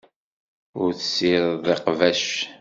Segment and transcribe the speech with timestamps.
[0.81, 2.23] Ur tessirideḍ iqbac.